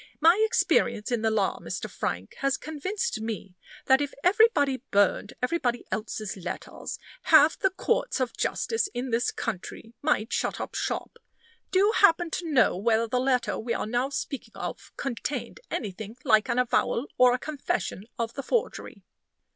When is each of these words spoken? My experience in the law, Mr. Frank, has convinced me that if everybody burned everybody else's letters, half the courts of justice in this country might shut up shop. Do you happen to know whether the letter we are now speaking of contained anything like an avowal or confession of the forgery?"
My 0.19 0.41
experience 0.43 1.11
in 1.11 1.21
the 1.21 1.29
law, 1.29 1.59
Mr. 1.59 1.87
Frank, 1.87 2.33
has 2.39 2.57
convinced 2.57 3.21
me 3.21 3.53
that 3.85 4.01
if 4.01 4.15
everybody 4.23 4.77
burned 4.89 5.33
everybody 5.43 5.85
else's 5.91 6.35
letters, 6.35 6.97
half 7.25 7.59
the 7.59 7.69
courts 7.69 8.19
of 8.19 8.35
justice 8.35 8.87
in 8.95 9.11
this 9.11 9.29
country 9.29 9.93
might 10.01 10.33
shut 10.33 10.59
up 10.59 10.73
shop. 10.73 11.19
Do 11.69 11.77
you 11.77 11.91
happen 11.91 12.31
to 12.31 12.49
know 12.49 12.75
whether 12.75 13.05
the 13.05 13.19
letter 13.19 13.59
we 13.59 13.75
are 13.75 13.85
now 13.85 14.09
speaking 14.09 14.55
of 14.55 14.91
contained 14.97 15.59
anything 15.69 16.17
like 16.23 16.49
an 16.49 16.57
avowal 16.57 17.05
or 17.19 17.37
confession 17.37 18.05
of 18.17 18.33
the 18.33 18.41
forgery?" 18.41 19.03